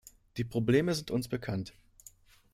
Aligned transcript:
Die 0.37 0.43
Probleme 0.43 0.95
sind 0.95 1.11
uns 1.11 1.27
bekannt. 1.27 1.75